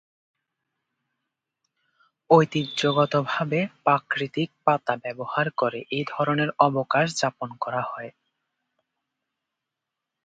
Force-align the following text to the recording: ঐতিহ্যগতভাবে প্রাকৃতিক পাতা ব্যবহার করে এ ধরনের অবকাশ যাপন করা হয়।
ঐতিহ্যগতভাবে 2.29 3.59
প্রাকৃতিক 3.83 4.49
পাতা 4.65 4.93
ব্যবহার 4.97 5.47
করে 5.51 5.79
এ 5.91 6.01
ধরনের 6.07 6.49
অবকাশ 6.59 7.07
যাপন 7.21 7.49
করা 7.59 7.81
হয়। 7.81 8.11